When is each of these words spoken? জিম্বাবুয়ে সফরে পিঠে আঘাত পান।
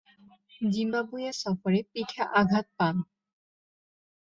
জিম্বাবুয়ে 0.71 1.29
সফরে 1.41 1.79
পিঠে 1.91 2.21
আঘাত 2.39 2.65
পান। 2.77 2.95